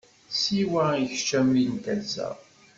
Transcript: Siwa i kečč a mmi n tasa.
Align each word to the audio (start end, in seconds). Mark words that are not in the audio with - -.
Siwa 0.39 0.85
i 1.03 1.03
kečč 1.11 1.29
a 1.37 1.39
mmi 1.43 1.63
n 1.73 1.75
tasa. 1.83 2.27